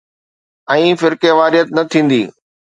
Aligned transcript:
۽ 0.77 0.89
فرقيواريت 1.03 1.67
نه 1.79 1.83
ٿيندي. 1.93 2.23